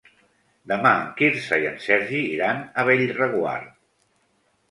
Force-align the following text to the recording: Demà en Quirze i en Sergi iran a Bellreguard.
Demà 0.69 0.93
en 1.01 1.11
Quirze 1.19 1.59
i 1.65 1.67
en 1.71 1.75
Sergi 1.83 2.23
iran 2.37 2.63
a 2.63 2.85
Bellreguard. 2.87 3.71